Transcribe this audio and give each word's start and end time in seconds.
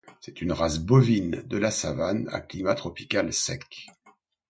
C'est 0.19 0.41
une 0.41 0.51
race 0.51 0.79
bovine 0.79 1.43
de 1.45 1.57
la 1.59 1.69
savane 1.69 2.27
à 2.31 2.39
climat 2.41 2.73
tropical 2.73 3.31
sec. 3.31 3.85